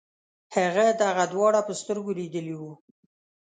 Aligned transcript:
هغه 0.55 0.85
دغه 1.03 1.23
دواړه 1.33 1.59
په 1.67 1.73
سترګو 1.81 2.11
لیدلي 2.19 2.55
وو. 2.57 2.71